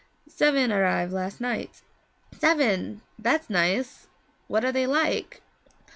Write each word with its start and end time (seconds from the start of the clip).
Seven 0.27 0.71
arrive 0.71 1.13
last 1.13 1.39
night.' 1.39 1.83
'Seven! 2.35 3.01
That's 3.19 3.51
nice. 3.51 4.07
What 4.47 4.65
are 4.65 4.71
they 4.71 4.87
like?' 4.87 5.43